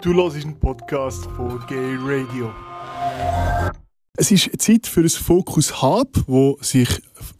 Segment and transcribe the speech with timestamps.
[0.00, 2.52] Du hörst einen Podcast von Gay Radio.
[4.16, 6.88] Es ist Zeit für ein Fokus Hub, wo sich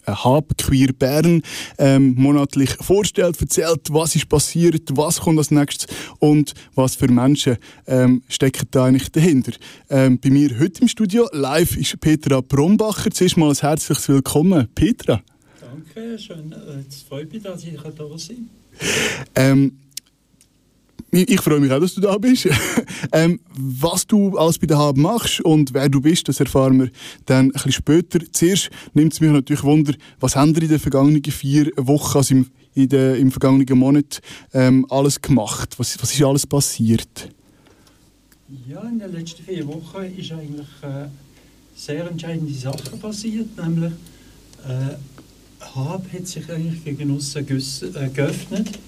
[0.09, 1.43] Hub Queer Bern
[1.79, 5.87] ähm, monatlich vorstellt, erzählt, was ist passiert, was kommt als nächstes
[6.19, 9.53] und was für Menschen ähm, stecken da eigentlich dahinter.
[9.89, 13.13] Ähm, bei mir heute im Studio live ist Petra Brombacher.
[13.13, 15.23] Zuerst mal ein herzliches Willkommen, Petra.
[15.61, 16.51] Danke, schön.
[16.51, 18.51] Äh, es freut mich, dass ich da sein kann.
[19.37, 19.79] Ähm,
[21.11, 22.49] ich freue mich auch, dass du da bist.
[23.13, 26.91] ähm, was du alles bei der Hab machst und wer du bist, das erfahren wir
[27.25, 28.21] dann ein bisschen später.
[28.33, 32.35] Zuerst nimmt es mich natürlich Wunder, was haben wir in den vergangenen vier Wochen, also
[32.35, 34.21] im, in den, im vergangenen Monat,
[34.53, 35.79] ähm, alles gemacht?
[35.79, 37.31] Was, was ist alles passiert?
[38.67, 41.09] Ja, in den letzten vier Wochen ist eigentlich äh,
[41.75, 43.93] sehr entscheidende Sachen passiert, nämlich
[44.67, 44.97] äh,
[45.75, 48.79] Hab hat sich eigentlich gegen uns äh, geöffnet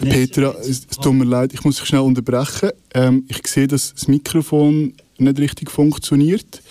[0.00, 2.70] Petra, es, es tut mir leid, ich muss dich schnell unterbrechen.
[2.94, 6.62] Ähm, ich sehe, dass das Mikrofon nicht richtig funktioniert.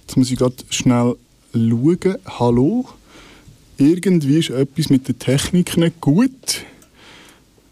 [0.00, 1.16] Jetzt muss ich gerade schnell
[1.52, 2.16] schauen.
[2.26, 2.88] Hallo?
[3.78, 6.64] Irgendwie ist etwas mit der Technik nicht gut.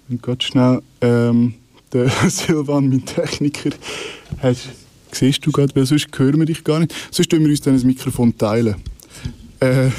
[0.08, 1.54] Und gerade schnell ähm,
[1.92, 3.70] der Silvan, mein Techniker,
[4.38, 4.56] hat,
[5.12, 6.94] siehst du gerade, weil sonst hören wir dich gar nicht.
[7.10, 8.76] Sonst tun wir uns dann das Mikrofon teilen.
[9.60, 9.90] Äh,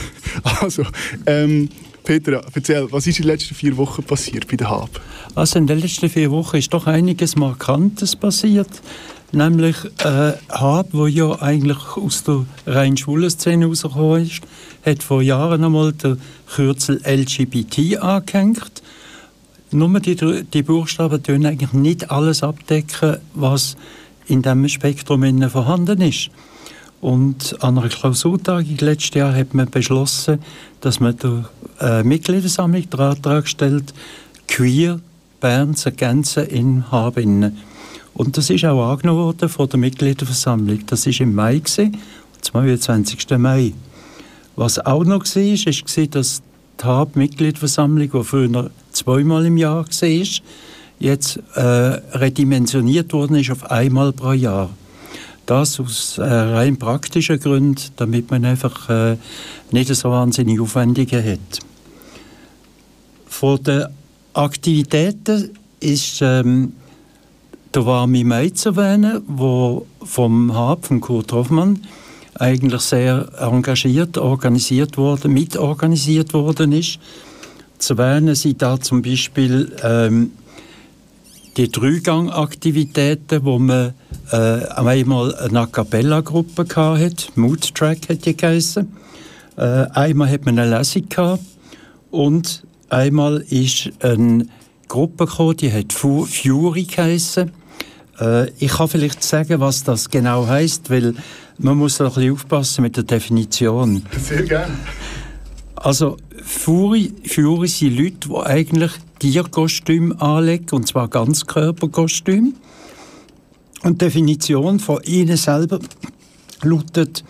[0.43, 0.83] also,
[1.25, 1.69] ähm,
[2.03, 4.99] Petra, erzähl, was ist in den letzten vier Wochen passiert bei der HAB?
[5.35, 8.69] Also in den letzten vier Wochen ist doch einiges Markantes passiert.
[9.31, 14.41] Nämlich äh, HAB, wo ja eigentlich aus der rein schwulen Szene rausgekommen ist,
[14.85, 16.19] hat vor Jahren einmal den
[16.53, 18.83] Kürzel LGBT angehängt.
[19.71, 23.75] Nur die, die Buchstaben tun eigentlich nicht alles abdecken, was
[24.27, 26.29] in diesem Spektrum vorhanden ist.
[27.03, 30.39] Und an einer Klausurtagung letztes Jahr hat man beschlossen,
[30.79, 31.43] dass man der
[31.81, 33.93] äh, Mitgliedersammlung den Antrag stellt,
[34.47, 35.01] queer
[35.41, 37.57] Bern zu ergänzen in Habinnen.
[38.13, 40.85] Und das ist auch angenommen worden von der Mitgliederversammlung.
[40.85, 41.97] Das war im Mai, gewesen,
[42.39, 43.37] 22.
[43.37, 43.73] Mai.
[44.55, 46.41] Was auch noch war, ist, ist dass
[46.79, 50.27] die HAB-Mitgliederversammlung, die früher zweimal im Jahr war,
[50.99, 54.69] jetzt äh, redimensioniert worden ist auf einmal pro Jahr.
[55.45, 59.17] Das aus äh, rein praktischen Gründen, damit man einfach äh,
[59.71, 61.59] nicht so wahnsinnig Aufwendungen hat.
[63.27, 63.87] Von den
[64.33, 66.73] Aktivitäten ist ähm,
[67.73, 71.79] der warme Mai zu erwähnen, wo vom Hab, von Kurt Hoffmann,
[72.35, 76.99] eigentlich sehr engagiert organisiert worden, mitorganisiert worden ist.
[77.77, 80.31] Zu erwähnen sind da zum Beispiel ähm,
[81.57, 83.93] die Dreigang-Aktivitäten, wo man
[84.31, 88.91] äh, einmal eine A Cappella-Gruppe hatte, Mood Track hat die geheißen.
[89.57, 91.43] Äh, einmal hat man eine Lesung gehabt
[92.11, 94.47] und einmal ist eine
[94.87, 97.51] Gruppe gekommen, die hat Fury geheißen.
[98.19, 101.15] Äh, ich kann vielleicht sagen, was das genau heißt, weil
[101.57, 104.03] man muss ein bisschen aufpassen mit der Definition.
[104.19, 104.73] Sehr gerne.
[105.75, 112.55] Also Fury, Fury sind Leute, die eigentlich Tierkostüm anlegen, und zwar Ganzkörperkostüm.
[113.83, 115.79] Und die Definition von ihnen selber
[116.61, 117.23] lautet,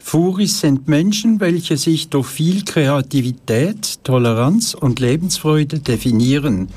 [0.00, 6.68] Furis sind Menschen, welche sich durch viel Kreativität, Toleranz und Lebensfreude definieren.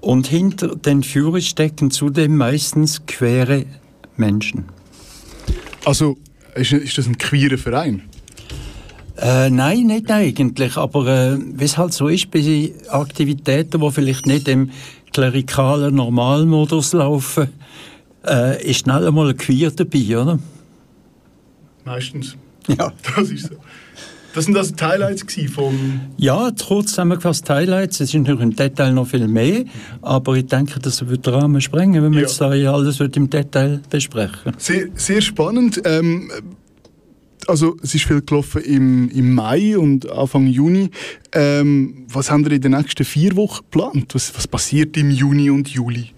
[0.00, 3.64] Und hinter den Furis stecken zudem meistens queere
[4.16, 4.64] Menschen.
[5.84, 6.18] Also
[6.56, 8.02] ist, ist das ein queerer Verein?
[9.16, 10.76] Äh, nein, nicht eigentlich.
[10.76, 14.70] Aber äh, wie es halt so ist bei Aktivitäten, die vielleicht nicht im
[15.14, 17.48] klerikalen Normalmodus laufen,
[18.26, 20.38] äh, ist schnell einmal ein Queer dabei, oder?
[21.84, 22.36] Meistens.
[22.68, 22.92] Ja.
[23.16, 23.56] Das ist so.
[24.34, 25.24] Das sind also die Highlights
[25.54, 26.00] vom...
[26.16, 28.00] Ja, kurz zusammengefasst Highlights.
[28.00, 29.64] Es sind natürlich im Detail noch viel mehr,
[30.02, 32.26] aber ich denke, das wird den Rahmen sprengen, wenn wir ja.
[32.26, 34.54] jetzt da alles im Detail besprechen.
[34.58, 35.80] Sehr, sehr spannend.
[35.84, 36.32] Ähm,
[37.48, 40.90] also es ist viel gelaufen im, im Mai und Anfang Juni.
[41.32, 44.14] Ähm, was haben wir in den nächsten vier Wochen geplant?
[44.14, 46.10] Was, was passiert im Juni und Juli?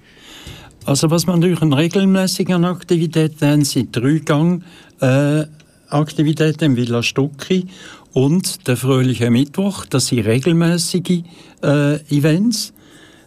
[0.85, 4.63] Also was man durch eine regelmäßige Aktivität haben, sind Dreigang
[5.01, 5.45] äh,
[5.89, 7.67] Aktivitäten im Villa Stucki
[8.13, 9.87] und der Fröhliche Mittwoch.
[9.87, 11.23] Das sind regelmäßige
[11.63, 12.73] äh, Events.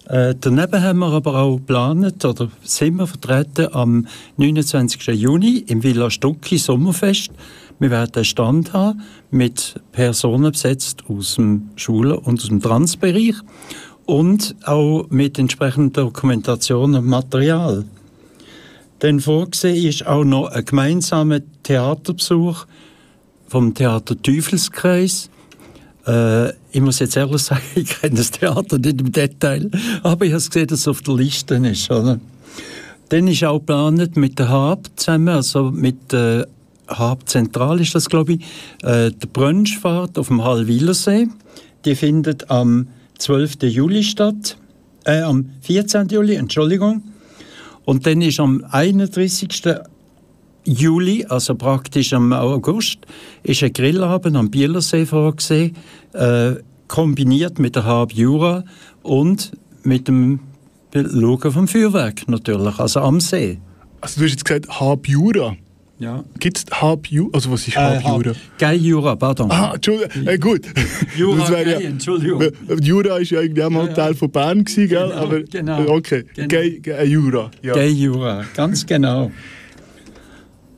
[0.07, 4.07] Äh, daneben haben wir aber auch geplant, oder sind wir vertreten am
[4.37, 5.07] 29.
[5.09, 7.31] Juni im Villa Stucki Sommerfest.
[7.79, 13.35] Wir werden einen Stand haben mit Personen besetzt aus dem Schwulen- und aus dem Transbereich
[14.05, 17.85] und auch mit entsprechender Dokumentation und Material.
[19.01, 22.65] Denn vorgesehen ist auch noch ein gemeinsamer Theaterbesuch
[23.47, 25.29] vom Theater Teufelskreis
[26.05, 29.69] Äh, ich muss jetzt ehrlich sagen, ich kenne das Theater nicht im Detail,
[30.01, 31.91] aber ich habe gesehen, dass es auf der Liste ist.
[31.91, 32.19] Oder?
[33.09, 36.47] Dann ist auch geplant mit der HAB zusammen, also mit der
[36.89, 38.45] äh, HAB Zentral ist das, glaube ich,
[38.83, 41.27] äh, die Brunchfahrt auf dem Hallwilersee.
[41.85, 42.87] Die findet am
[43.17, 43.63] 12.
[43.63, 44.57] Juli statt,
[45.05, 46.09] äh, am 14.
[46.09, 47.03] Juli, Entschuldigung.
[47.85, 49.79] Und dann ist am 31.
[50.65, 52.99] Juli, also praktisch am August,
[53.43, 55.75] ist ein Grillabend am Bielersee vorgesehen,
[56.13, 56.55] äh,
[56.87, 58.63] kombiniert mit der HAB Jura
[59.01, 59.51] und
[59.83, 60.39] mit dem
[60.93, 63.59] Schauen vom Feuerwerk natürlich, also am See.
[64.01, 65.55] Also du hast jetzt gesagt Hab Jura.
[65.99, 66.23] Ja.
[66.39, 67.29] Gibt es Hab Jura?
[67.33, 68.31] Also was ist Hab äh, Jura?
[68.57, 69.51] Gei Jura, pardon.
[69.51, 70.61] Ah, Entschuldigung, äh, gut.
[71.17, 72.43] Jura, ja, Entschuldigung.
[72.81, 75.09] Jura war ja irgendwie mal ja, Teil von Bern, gewesen, gell?
[75.09, 75.87] Genau, aber genau.
[75.97, 76.47] Okay, genau.
[76.47, 77.51] Gei, Gei Jura.
[77.61, 77.73] Ja.
[77.73, 79.29] Gei Jura, ganz genau.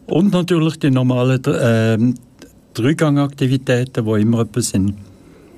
[0.08, 1.98] Und natürlich die normalen äh,
[2.74, 4.96] Dreigangaktivitäten, die immer etwas sind.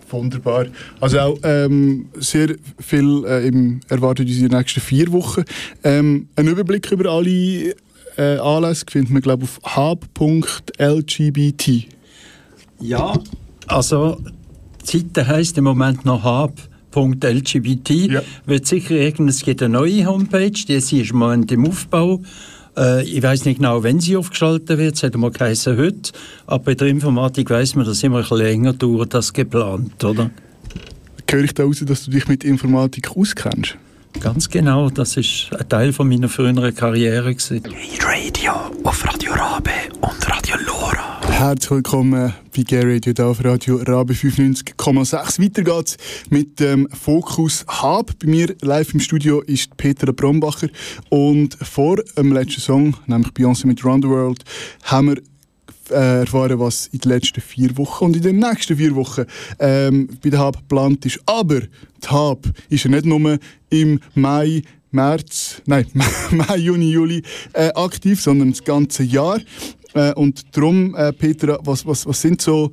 [0.09, 0.67] Wunderbar.
[0.99, 5.43] Also auch ähm, sehr viel äh, im, erwartet uns in den nächsten vier Wochen.
[5.83, 7.73] Ähm, ein Überblick über alle
[8.17, 11.69] äh, Anlässe findet man, glaube auf hub.lgbt.
[12.79, 13.13] Ja,
[13.67, 14.17] also
[14.91, 17.89] die Seite heisst im Moment noch hub.lgbt.
[17.89, 18.21] Ja.
[18.45, 22.21] Wird sicher irgend, es gibt eine neue Homepage, die ist im Moment im Aufbau.
[22.77, 24.95] Äh, ich weiß nicht genau, wenn sie aufgeschaltet wird.
[24.95, 26.11] Es hat mal geheißen heute.
[26.45, 30.03] Aber bei der Informatik weiß man, dass es immer ein bisschen länger dauert als geplant,
[30.03, 30.29] oder?
[31.29, 33.77] Höre ich da raus, dass du dich mit Informatik auskennst?
[34.19, 37.35] Ganz genau, das ist ein Teil von meiner früheren Karriere.
[37.35, 37.61] Gewesen.
[38.01, 39.71] Radio auf Radio Rabe
[40.01, 41.21] und Radio Lora.
[41.29, 45.43] Herzlich willkommen bei Gary Radio hier auf Radio Rabe 95,6.
[45.43, 45.97] Weiter geht's
[46.29, 48.11] mit dem Fokus Hub.
[48.19, 50.69] Bei mir live im Studio ist Peter Brombacher
[51.09, 54.43] und vor dem letzten Song, nämlich Beyoncé mit Round the World,
[54.83, 55.21] haben wir
[55.89, 59.25] äh, erfahren, was in den letzten vier Wochen und in den nächsten vier Wochen
[59.59, 61.19] ähm, bei der Hub geplant ist.
[61.25, 63.37] Aber die Hub ist ja nicht nur
[63.69, 65.87] im Mai März, nein,
[66.31, 69.39] Mai, Juni, Juli äh, aktiv, sondern das ganze Jahr.
[69.93, 72.71] Äh, und darum, äh, Peter, was, was, was, sind so,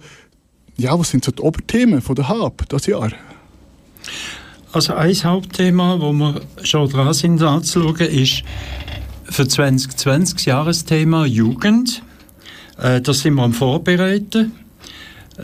[0.77, 3.11] ja, was sind so die Oberthemen von der HAB das Jahr?
[4.73, 8.43] Also ein Hauptthema, wo wir schon dran sind anzuschauen, ist
[9.25, 12.03] für 2020 das Jahresthema Jugend.
[12.81, 14.53] Äh, das sind wir am Vorbereiten.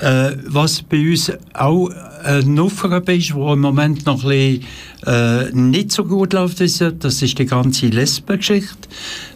[0.00, 1.88] Äh, was bei uns auch
[2.22, 4.64] eine Aufgabe ist, wo im Moment noch ein bisschen,
[5.06, 8.88] äh, nicht so gut läuft, ist, das ist die ganze Lesbengeschichte.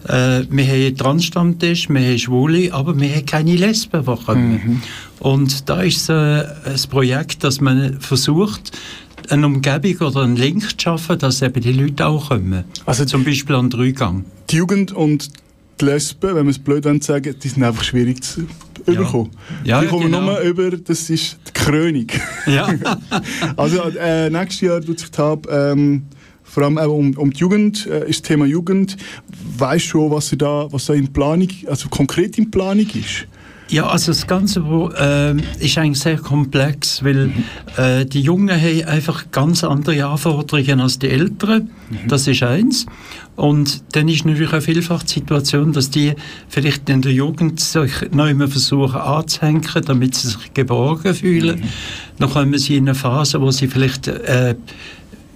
[0.07, 4.51] Äh, wir haben Transstammtisch, wir haben Schwule, aber wir haben keine Lesben, die kommen.
[4.51, 4.81] Mhm.
[5.19, 8.71] Und da ist äh, ein Projekt, dass man versucht,
[9.29, 12.65] eine Umgebung oder einen Link zu schaffen, dass eben die Leute auch kommen.
[12.85, 14.25] Also zum Beispiel an Dreigang.
[14.49, 15.29] Die Jugend und
[15.79, 18.47] die Lesben, wenn man es blöd sagen, die sind einfach schwierig zu
[18.85, 19.31] bekommen.
[19.63, 19.81] Ja.
[19.81, 20.21] die kommen genau.
[20.21, 22.07] nur über, das ist die Krönung.
[22.45, 22.73] Ja.
[23.57, 26.03] also äh, nächstes Jahr tut sich Hab, ähm,
[26.43, 28.97] vor allem um, um die Jugend, äh, ist das Thema Jugend.
[29.57, 33.27] Weißt du schon, was da, was da in Planung, also konkret in Planung ist?
[33.71, 37.43] Ja, also das Ganze äh, ist eigentlich sehr komplex, weil mhm.
[37.77, 41.69] äh, die Jungen haben einfach ganz andere Anforderungen als die Älteren.
[41.89, 42.07] Mhm.
[42.09, 42.85] Das ist eins.
[43.37, 46.13] Und dann ist natürlich auch vielfach die Situation, dass die
[46.49, 51.61] vielleicht in der Jugend sich noch immer versuchen anzuhängen, damit sie sich geborgen fühlen.
[51.61, 51.69] Mhm.
[52.19, 54.55] Dann kommen sie in eine Phase, wo sie vielleicht äh,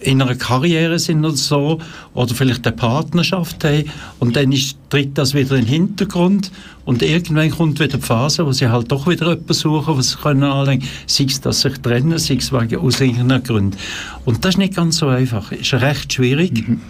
[0.06, 1.80] in einer Karriere sind oder so,
[2.14, 3.86] oder vielleicht eine Partnerschaft haben,
[4.20, 6.52] und dann ist, tritt das wieder in den Hintergrund,
[6.86, 10.18] und irgendwann kommt wieder die Phase, wo sie halt doch wieder jemanden suchen, was sie
[10.18, 13.76] können anlegen, sei es, dass sie sich trennen, sei es wegen aus irgendeinem Grund.
[14.24, 16.68] Und das ist nicht ganz so einfach, ist recht schwierig.
[16.68, 16.82] Mhm.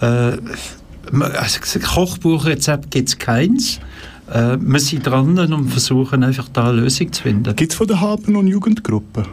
[0.00, 0.38] Äh,
[1.12, 3.78] also Kochbuchrezept gibt es keins.
[4.32, 7.54] Äh, wir sind dran und versuchen einfach da eine Lösung zu finden.
[7.54, 9.24] Gibt es von der Haben- und Jugendgruppe?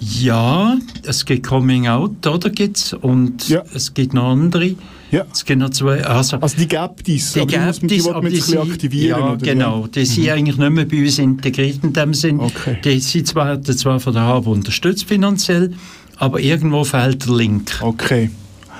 [0.00, 2.92] Ja, es gibt Coming Out, oder gibt's?
[2.92, 3.62] Und ja.
[3.74, 4.74] es gibt noch andere.
[5.10, 5.26] Ja.
[5.30, 6.04] Es gibt noch zwei.
[6.04, 9.20] Also, also die gibt es, die aber gibt die, die, aber die sind, aktivieren.
[9.20, 9.86] Ja, genau.
[9.86, 10.04] Die mhm.
[10.04, 12.40] sind eigentlich nicht mehr bei uns integriert in dem Sinn.
[12.40, 12.78] Okay.
[12.82, 15.74] Die sind zwar, zwar von der HAB unterstützt finanziell,
[16.16, 17.78] aber irgendwo fehlt der Link.
[17.82, 18.30] Okay.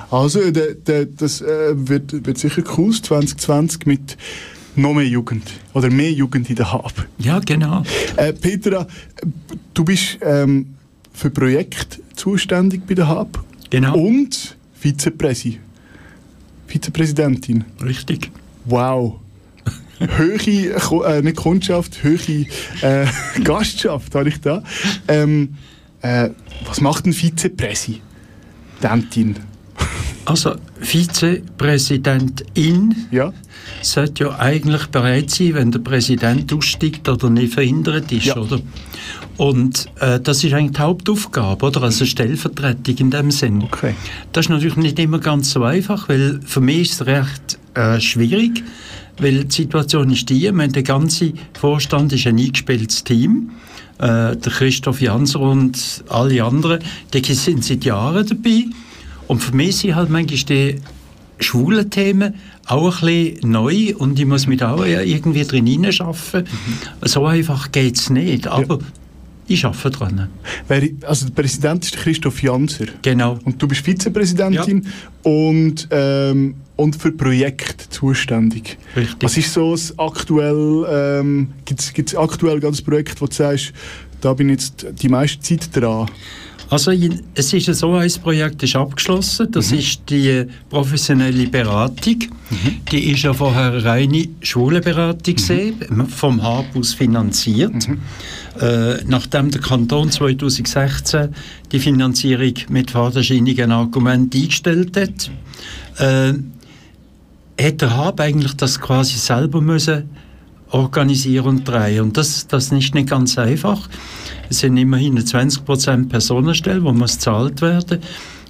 [0.09, 4.17] Also de, de, das äh, wird, wird sicher cool 2020 mit
[4.75, 5.43] noch mehr Jugend
[5.73, 7.05] oder mehr Jugend in der HAB.
[7.19, 7.83] Ja, genau.
[8.15, 8.87] Äh, Petra,
[9.73, 10.75] du bist ähm,
[11.13, 13.39] für Projekt zuständig bei der HAB.
[13.69, 13.95] Genau.
[13.97, 15.59] Und Vizepräsi.
[16.67, 17.63] Vizepräsidentin.
[17.83, 18.31] Richtig.
[18.65, 19.19] Wow.
[19.99, 22.45] höhere, äh, nicht Kundschaft, höhere
[22.81, 23.05] äh,
[23.43, 24.63] Gastschaft habe ich da.
[25.07, 25.55] Ähm,
[26.01, 26.29] äh,
[26.65, 28.01] was macht ein Vizepräsidentin?
[30.25, 33.33] Also Vizepräsidentin Ja?
[33.81, 38.37] sollte ja eigentlich bereit sein, wenn der Präsident aussteigt oder nicht verhindert ist, Ja.
[38.37, 38.61] oder?
[39.37, 41.83] Und äh, das ist eigentlich die Hauptaufgabe, oder?
[41.83, 43.63] Also Stellvertretung in dem Sinn.
[43.63, 43.95] Okay.
[44.31, 47.99] Das ist natürlich nicht immer ganz so einfach, weil für mich ist es recht äh,
[47.99, 48.63] schwierig,
[49.17, 53.51] weil die Situation ist die, haben der ganze Vorstand ist ein eingespieltes Team.
[53.99, 56.79] Äh, der Christoph Janser und alle anderen,
[57.13, 58.65] die sind seit Jahren dabei.
[59.27, 60.81] Und für mich sind halt manchmal die
[61.39, 62.35] schwulen Themen
[62.65, 66.45] auch ein bisschen neu und ich muss mich da auch irgendwie drin hineinschaffen.
[67.01, 68.79] So einfach geht es nicht, aber
[69.47, 70.29] ich arbeite dran.
[71.05, 72.85] Also der Präsident ist Christoph Janser.
[73.01, 73.39] Genau.
[73.43, 74.87] Und du bist Vizepräsidentin
[75.23, 78.77] und, ähm, und für Projekte zuständig.
[78.95, 79.21] Richtig.
[79.21, 83.73] Was ist so das aktuell, ähm, gibt es aktuell ein Projekt, wo du sagst,
[84.21, 86.09] da bin ich jetzt die meiste Zeit dran?
[86.73, 86.91] Also
[87.35, 89.51] es ist so, ein Projekt ist abgeschlossen.
[89.51, 92.17] Das ist die professionelle Beratung.
[92.91, 97.87] Die ist ja vorher eine reine Schwulenberatung gewesen, vom HABUS finanziert.
[98.59, 101.29] Äh, nachdem der Kanton 2016
[101.71, 105.29] die Finanzierung mit fadenscheinigen Argumenten eingestellt hat,
[105.99, 106.33] äh,
[107.63, 110.09] hat der HAB eigentlich das quasi selber müssen
[110.73, 112.01] organisieren und drehen.
[112.01, 113.87] Und das, das ist nicht ganz einfach.
[114.49, 117.99] Es sind immerhin 20% Personenstelle, die muss gezahlt werden.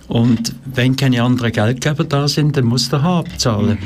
[0.07, 3.77] Und wenn keine anderen Geldgeber da sind, dann muss der HAB zahlen.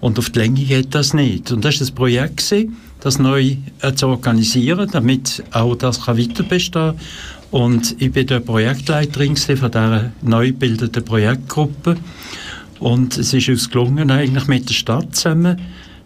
[0.00, 1.52] Und auf die Länge geht das nicht.
[1.52, 6.18] Und das war das Projekt, gewesen, das neu äh, zu organisieren, damit auch das kann
[6.18, 6.94] weiter bestehen
[7.50, 11.96] Und ich bin der Projektleiterin von dieser neu gebildeten Projektgruppe.
[12.78, 15.60] Und es ist uns gelungen, eigentlich mit der Stadt zusammen,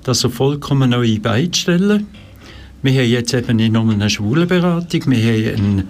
[0.05, 2.07] das so vollkommen neu beizustellen.
[2.83, 5.85] Wir haben jetzt eben nicht nur eine Schwulenberatung, wir haben eine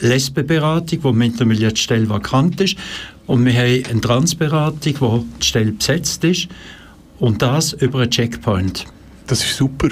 [0.00, 2.76] Lesbenberatung, die mittlerweile die Stelle vakant ist.
[3.26, 6.48] Und wir haben eine Transberatung, wo die Stelle besetzt ist.
[7.18, 8.86] Und das über einen Checkpoint.
[9.26, 9.88] Das ist super.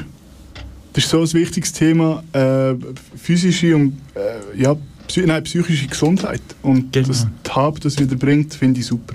[0.92, 2.74] Das ist so ein wichtiges Thema, äh,
[3.16, 4.74] physische und äh, ja,
[5.06, 6.40] psy nein, psychische Gesundheit.
[6.62, 7.08] Und Genau.
[7.08, 9.14] das Tab, das wieder bringt, finde ich super.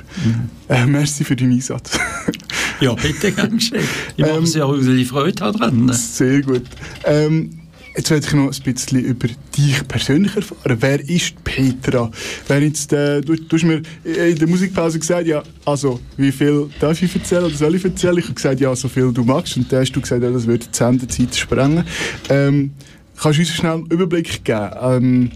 [0.70, 2.00] Äh, merci für deinen Einsatz.
[2.84, 3.84] Ja, bitte, gern geschehen.
[4.18, 5.92] Ich mache Ähm, ja auch, ich Freude daran.
[5.94, 6.64] Sehr gut.
[7.06, 7.50] Ähm,
[7.96, 10.78] jetzt werde ich noch ein bisschen über dich persönlich erfahren.
[10.80, 12.12] Wer ist Petra?
[12.48, 16.70] Wenn jetzt, äh, du, du hast mir in der Musikpause gesagt, ja, also, wie viel
[16.80, 18.18] darf ich erzählen oder soll ich erzählen?
[18.18, 19.56] Ich habe gesagt, ja, so viel du magst.
[19.56, 21.86] Und dann hast du gesagt, ja, das würde die Sendezeit sprengen.
[22.30, 22.72] Ähm,
[23.18, 24.70] kannst du uns schnell einen Überblick geben?
[24.82, 25.32] Ähm,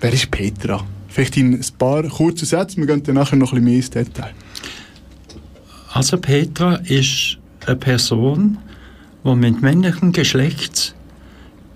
[0.00, 0.84] wer ist Petra?
[1.08, 3.90] Vielleicht in ein paar kurzen Sätzen, wir gehen dann nachher noch ein bisschen mehr ins
[3.90, 4.34] Detail.
[5.94, 8.58] Also Petra ist eine Person,
[9.22, 10.92] die mit männlichem Geschlecht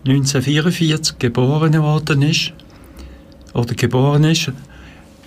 [0.05, 2.53] 1944 geboren worden ist
[3.55, 4.51] oder geboren ist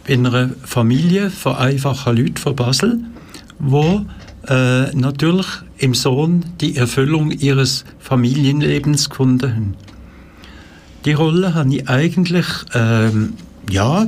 [0.08, 3.00] in einer Familie von einfachen Leuten von Basel,
[3.60, 4.06] wo
[4.50, 9.76] äh, natürlich im Sohn die Erfüllung ihres Familienlebens gefunden haben.
[11.06, 13.36] Die Rolle habe ich eigentlich ähm,
[13.70, 14.06] ja,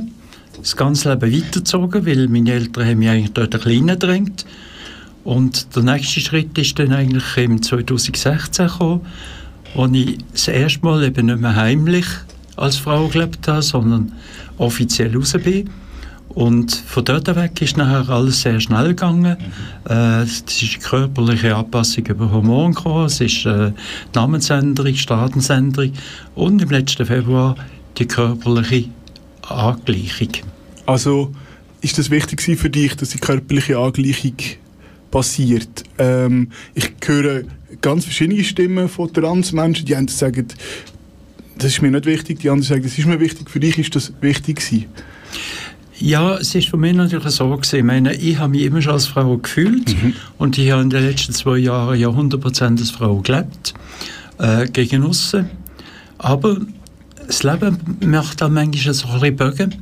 [0.58, 4.44] das ganze Leben weitergezogen, weil meine Eltern haben mich eigentlich dort ein bisschen gedrängt.
[5.24, 9.00] Und der nächste Schritt ist dann eigentlich im 2016 gekommen,
[9.74, 12.06] wo ich das erste Mal eben nicht mehr heimlich
[12.56, 14.12] als Frau gelebt habe, sondern
[14.58, 15.70] offiziell raus bin.
[16.28, 19.36] Und von dort weg ist nachher alles sehr schnell gegangen.
[19.88, 23.72] Äh, es ist die körperliche Anpassung über Hormone gekommen, es ist äh,
[24.14, 25.92] Namensänderung, Staatsänderung
[26.34, 27.56] und im letzten Februar
[27.98, 28.88] die körperliche
[29.48, 30.30] Angleichung.
[30.86, 31.32] Also
[31.82, 34.34] ist das wichtig für dich, dass die körperliche Angleichung
[35.14, 35.84] passiert?
[35.96, 37.44] Ähm, ich höre
[37.80, 40.48] ganz verschiedene Stimmen von Transmenschen, die einen sagen,
[41.56, 43.48] das ist mir nicht wichtig, die anderen sagen, das ist mir wichtig.
[43.48, 44.86] Für dich ist das wichtig gewesen.
[46.00, 47.76] Ja, es ist für mich natürlich so gewesen.
[47.76, 49.94] Ich meine, ich habe mich immer schon als Frau gefühlt
[50.38, 53.72] und ich habe in den letzten zwei Jahren ja 100% als Frau gelebt,
[54.38, 55.48] äh, gegen aussen.
[56.18, 56.58] Aber
[57.24, 59.74] das Leben macht dann manchmal so ein bisschen Bögen.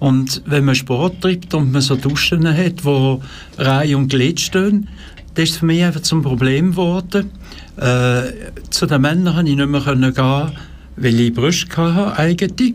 [0.00, 3.22] Und wenn man Sport treibt und man so Duschen hat, wo
[3.58, 4.88] Reihe und Glied stehen,
[5.34, 7.30] das ist für mich einfach zum Problem geworden.
[7.76, 8.32] Äh,
[8.70, 10.52] zu den Männern konnte ich nicht mehr können gehen,
[10.96, 12.72] weil ich Brüste hatte, eigene.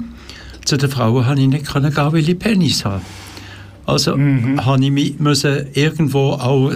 [0.63, 3.01] Zu den Frauen konnte ich nicht gehen, weil ich Penis habe.
[3.86, 6.74] Also habe ich mich müssen irgendwo auch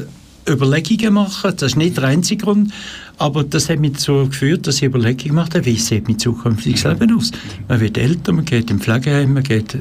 [0.47, 1.53] Überlegungen machen.
[1.57, 2.71] Das ist nicht der einzige Grund,
[3.19, 6.85] aber das hat mich dazu geführt, dass ich Überlegungen gemacht habe, wie sieht mein zukünftiges
[6.85, 7.31] Leben aus.
[7.67, 9.77] Man wird älter, man geht im Pflegeheim, man geht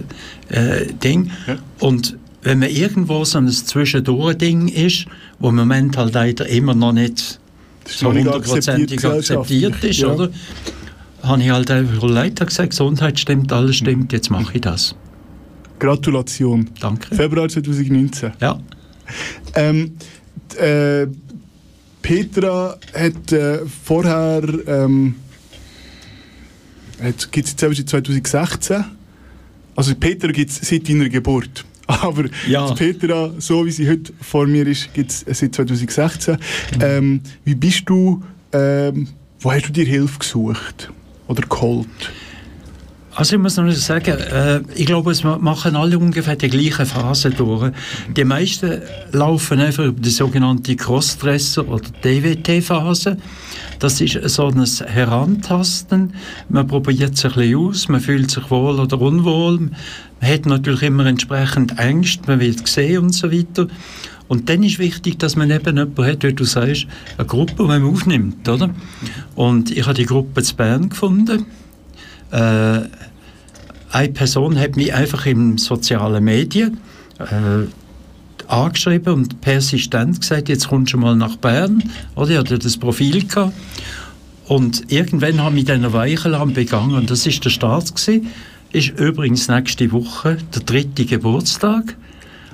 [0.49, 1.31] äh, Ding.
[1.79, 5.07] Und wenn man irgendwo so ein Zwischendurch-Ding ist,
[5.39, 7.39] wo im Moment halt leider immer noch nicht
[7.87, 10.09] so hundertprozentig akzeptiert akzeptiert ist, Ja.
[10.09, 10.31] oder?
[11.23, 14.95] Habe ich halt einfach überlegt, habe gesagt, Gesundheit stimmt, alles stimmt, jetzt mache ich das.
[15.79, 16.69] Gratulation.
[16.81, 17.15] Danke.
[17.15, 18.33] Februar 2019.
[18.41, 18.59] Ja.
[19.55, 19.93] Ähm,
[20.61, 21.07] äh,
[22.09, 25.17] Petra hat äh, vorher, ähm,
[27.31, 28.83] gibt es jetzt seit 2016,
[29.77, 31.67] also Petra gibt es seit deiner Geburt.
[31.87, 32.73] Aber ja.
[32.73, 36.37] Petra, so wie sie heute vor mir ist, gibt es seit 2016.
[36.37, 36.81] Mhm.
[36.81, 38.23] Ähm, wie bist du,
[38.55, 39.09] ähm,
[39.41, 40.91] wo hast du dir Hilfe gesucht
[41.27, 42.11] oder geholt?
[43.19, 47.31] Also ich muss noch sagen, äh, ich glaube, es machen alle ungefähr die gleiche Phase
[47.31, 47.73] durch.
[48.17, 53.17] Die meisten laufen einfach über die sogenannte Crossdresser- oder DWT-Phase.
[53.81, 56.13] Das ist so ein Herantasten.
[56.49, 59.69] Man probiert sich ein bisschen aus, man fühlt sich wohl oder unwohl.
[60.21, 63.67] Man hat natürlich immer entsprechend Ängste, man wird gesehen und so weiter.
[64.29, 67.63] Und dann ist wichtig, dass man eben jemanden hat, wie du sagst, eine Gruppe, die
[67.65, 68.71] man aufnimmt, oder?
[69.35, 71.47] Und ich habe die Gruppe zu Bern gefunden.
[72.31, 72.89] Äh,
[73.91, 76.79] eine Person hat mich einfach in sozialen Medien
[77.19, 77.67] äh,
[78.47, 81.83] angeschrieben und persistent gesagt, jetzt kommst du mal nach Bern.
[82.15, 83.55] Oder ich hatte das Profil gehabt.
[84.47, 88.29] Und irgendwann haben wir dann Weichel begangen und das ist der Start gewesen.
[88.73, 91.97] Ist übrigens nächste Woche der dritte Geburtstag.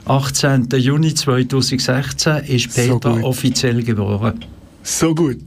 [0.06, 0.68] 18.
[0.70, 4.44] Juni 2016 ist Peter so offiziell geboren.
[4.82, 5.38] So gut.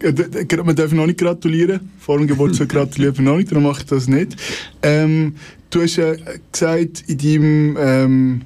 [0.00, 1.92] Äh, man darf noch nicht gratulieren.
[1.98, 4.36] Vor dem Geburtstag gratulieren wir noch nicht, darum mache ich das nicht.
[4.82, 5.36] Ähm,
[5.70, 6.14] du hast ja
[6.52, 8.42] gesagt, in deinem, ähm,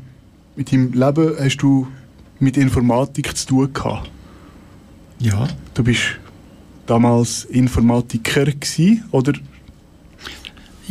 [0.57, 1.87] in deinem Leben hast du
[2.38, 4.11] mit Informatik zu tun gehabt.
[5.19, 5.49] Ja.
[5.75, 6.19] Du bist
[6.87, 9.33] damals Informatiker gewesen, oder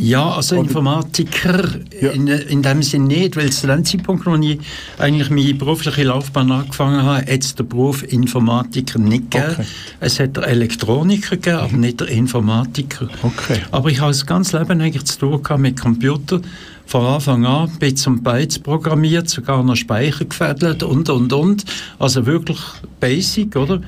[0.00, 1.68] ja, also Oder Informatiker
[2.00, 2.10] ja.
[2.10, 4.58] In, in dem Sinne nicht, weil zu dem Zeitpunkt, wo ich
[4.98, 9.52] eigentlich meine berufliche Laufbahn angefangen habe, hat es den Beruf Informatiker nicht gegeben.
[9.52, 9.66] Okay.
[10.00, 13.08] Es hat den Elektroniker gegeben, aber nicht den Informatiker.
[13.22, 13.60] Okay.
[13.70, 16.40] Aber ich habe das ganze Leben eigentlich zu tun gehabt mit Computer.
[16.86, 21.64] Von Anfang an Bits und Bytes programmiert, sogar noch Speicher gefädelt und, und, und.
[22.00, 22.58] Also wirklich
[22.98, 23.80] basic, oder?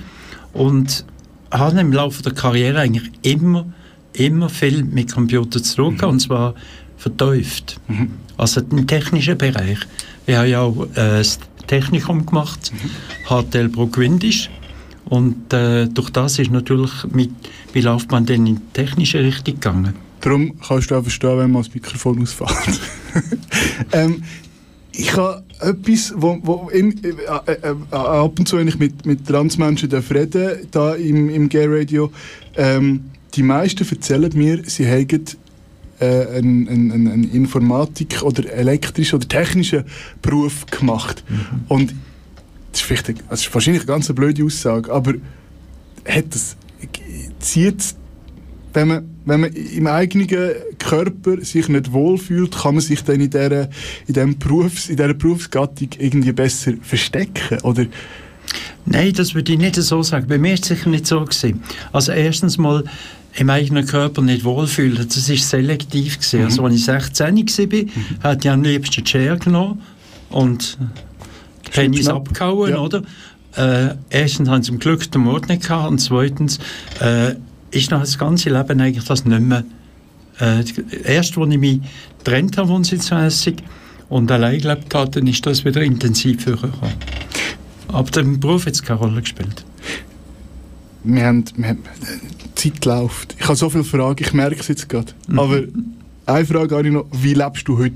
[0.52, 1.04] Und
[1.50, 3.66] habe im Laufe der Karriere eigentlich immer
[4.14, 6.08] immer viel mit Computern zu tun mhm.
[6.08, 6.54] und zwar
[6.96, 7.80] vertieft.
[7.88, 8.12] Mhm.
[8.36, 9.78] Also im technischen Bereich.
[10.26, 13.28] Ich habe ja auch äh, das Technikum gemacht, mhm.
[13.28, 14.50] HTL Bruck-Windisch.
[15.06, 17.30] Und äh, durch das ist natürlich mit
[17.74, 19.94] meine Laufbahn dann in die technische Richtung gegangen.
[20.20, 22.80] Darum kannst du auch verstehen, wenn man das Mikrofon ausfällt.
[23.92, 24.22] ähm,
[24.92, 27.08] ich habe etwas, wo, wo in, äh,
[27.46, 31.66] äh, äh, ab und zu, wenn ich mit, mit Transmenschen rede, da im, im Gay
[31.66, 32.12] Radio,
[32.56, 35.24] ähm, die meisten erzählen mir, sie hätten
[36.00, 39.84] äh, einen, einen, einen Informatik- oder elektrischen oder technischen
[40.20, 41.24] Beruf gemacht.
[41.28, 41.38] Mhm.
[41.68, 41.94] Und
[42.72, 45.14] das ist, vielleicht, das ist wahrscheinlich eine ganz blöde Aussage, aber
[46.06, 46.56] hat das,
[47.38, 47.94] zieht
[48.74, 50.26] wenn man, wenn man im eigenen
[50.78, 53.64] Körper sich nicht wohlfühlt, kann man sich dann in dieser,
[54.06, 57.58] in diesem Berufs, in dieser Berufsgattung irgendwie besser verstecken?
[57.62, 57.86] Oder
[58.84, 60.26] Nein, das würde ich nicht so sagen.
[60.28, 61.62] Bei mir ist es sicher nicht so gewesen.
[61.92, 62.84] Also erstens mal
[63.34, 66.40] im eigenen Körper nicht wohlfühlen, das ist selektiv gewesen.
[66.40, 66.46] Mhm.
[66.46, 67.88] Also als ich 16 war, mhm.
[68.22, 69.80] hat ich am liebsten Chair genommen
[70.30, 70.78] und
[71.66, 72.78] die Penis abgehauen, ja.
[72.78, 73.02] oder?
[73.56, 76.58] Äh, erstens haben sie zum Glück den Mord nicht gehabt und zweitens
[77.00, 77.34] äh,
[77.70, 79.64] ist noch das ganze Leben eigentlich das nicht mehr
[80.40, 80.64] äh,
[81.04, 81.80] erst, als ich mich
[82.18, 83.56] getrennt habe wohnsitzmässig
[84.08, 86.94] und allein gelebt habe, dann ist das wieder intensiv vorgekommen.
[87.92, 89.64] Aber der Beruf hat keine Rolle gespielt.
[91.04, 91.82] Wir haben, wir haben,
[92.56, 93.36] die Zeit läuft.
[93.38, 95.12] Ich habe so viele Fragen, ich merke es jetzt gerade.
[95.28, 95.38] Mhm.
[95.38, 95.62] Aber
[96.26, 97.06] eine Frage habe ich noch.
[97.12, 97.94] Wie lebst du heute?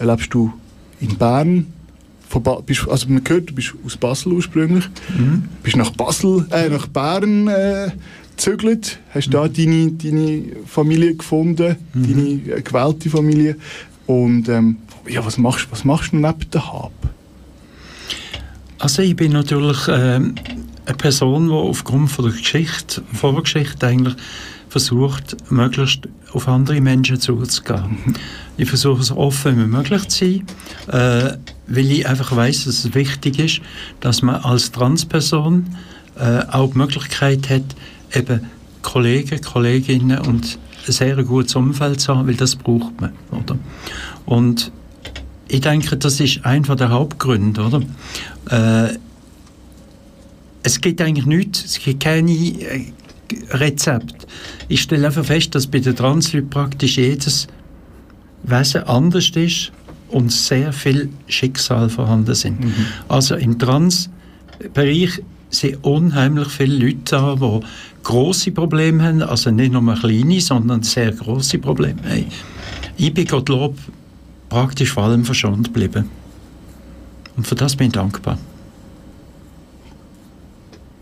[0.00, 0.52] Lebst du
[1.00, 1.66] in Bern?
[2.66, 4.88] Bist, also man hört, du bist aus Basel ursprünglich.
[5.16, 5.44] Mhm.
[5.62, 7.92] Bist nach Basel, äh, nach Bern äh,
[8.30, 8.98] gezögert.
[9.14, 9.32] Hast mhm.
[9.32, 12.02] da deine, deine Familie gefunden, mhm.
[12.02, 13.56] deine äh, gewählte Familie.
[14.06, 16.92] Und ähm, ja, was machst, was machst du neben der Hab?
[18.84, 24.14] Also ich bin natürlich äh, eine Person, die aufgrund von der Geschichte, Vorgeschichte eigentlich
[24.68, 27.96] versucht, möglichst auf andere Menschen zuzugehen.
[28.04, 28.14] Mhm.
[28.58, 30.46] Ich versuche so offen wie möglich zu sein,
[30.88, 33.62] äh, weil ich einfach weiß, dass es wichtig ist,
[34.00, 35.64] dass man als Transperson
[36.18, 37.74] äh, auch die Möglichkeit hat,
[38.12, 38.50] eben
[38.82, 43.14] Kollegen, Kolleginnen und ein sehr gutes Umfeld zu haben, weil das braucht man.
[43.30, 43.56] Oder?
[44.26, 44.70] Und
[45.54, 47.80] ich denke, das ist einer der Hauptgründe, oder?
[48.50, 48.98] Äh,
[50.64, 52.92] es gibt eigentlich nichts, es gibt keine äh,
[53.50, 54.26] Rezept.
[54.68, 57.46] Ich stelle einfach fest, dass bei den Transleuten praktisch jedes
[58.42, 59.70] Wesen anders ist
[60.08, 62.60] und sehr viel Schicksal vorhanden sind.
[62.60, 62.74] Mhm.
[63.08, 67.60] Also im Trans-Bereich sind unheimlich viele Leute da, die
[68.02, 72.26] große Probleme haben, also nicht nur kleine, sondern sehr große Probleme haben.
[72.96, 73.76] Ich bin Gottlob
[74.48, 76.10] praktisch vor allem verschont geblieben.
[77.36, 78.38] Und für das bin ich dankbar.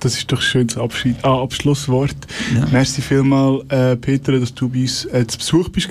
[0.01, 2.17] Das ist doch ein schönes Abschied ah, Abschlusswort.
[2.57, 2.67] Ja.
[2.73, 5.89] Merci vielmals, äh, Peter, dass du bei uns äh, zu Besuch bist.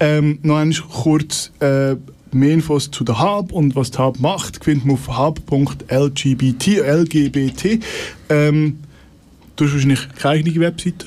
[0.00, 1.96] Ähm, noch einmal kurz äh,
[2.30, 6.66] mehr Infos zu der Hub und was die Hub macht, findet man auf hub.lgbt.
[6.66, 7.82] LGBT.
[8.28, 8.80] Ähm,
[9.56, 11.06] du hast wahrscheinlich keine eigene Webseite?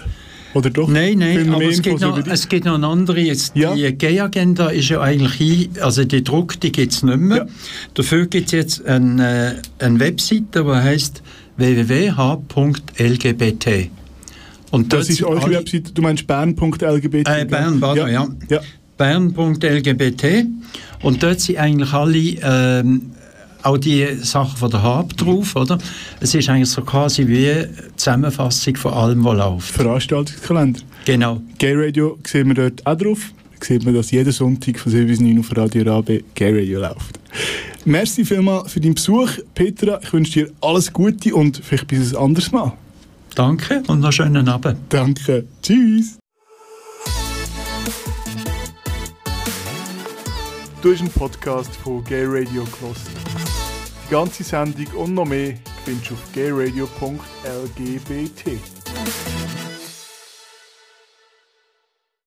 [0.53, 0.87] Oder doch?
[0.89, 3.19] Nein, nein, aber es gibt, noch, es gibt noch eine andere.
[3.21, 3.73] Jetzt, ja.
[3.73, 7.37] Die Gay-Agenda ist ja eigentlich, also die Druck, die gibt es nicht mehr.
[7.37, 7.47] Ja.
[7.93, 11.23] Dafür gibt es jetzt eine, eine Webseite, die heißt
[11.57, 13.09] www.h.lgbt.
[14.71, 17.27] Und das ist eure Webseite, du meinst bern.lgbt?
[17.27, 18.27] Äh, Bern, pardon, ja.
[18.49, 18.57] ja.
[18.57, 18.61] ja.
[18.97, 20.25] Bern.lgbt.
[21.01, 23.11] Und dort sind eigentlich alle, ähm,
[23.63, 25.78] auch die Sachen von der Hab drauf, oder?
[26.19, 29.71] Es ist eigentlich so quasi wie eine Zusammenfassung von allem, was läuft.
[29.71, 30.82] Veranstaltungskalender.
[31.06, 31.41] Genau.
[31.58, 33.19] Gay Radio sehen wir dort auch drauf.
[33.62, 37.19] Sieht man, dass jeden Sonntag von 7 bis 9 auf Radio Rabe Gay Radio läuft.
[37.86, 40.00] Merci vielmals für deinen Besuch, Petra.
[40.02, 42.74] Ich wünsche dir alles Gute und vielleicht bis ein anderes Mal.
[43.36, 44.78] Danke und noch einen schönen Abend.
[44.89, 45.45] Danke.
[45.62, 46.17] Tschüss.
[50.82, 53.50] Du hast einen Podcast von Gay Radio gehört.
[54.12, 55.54] Die ganze Sendung und noch mehr
[55.86, 57.21] findest du auf gayradio.lgbt.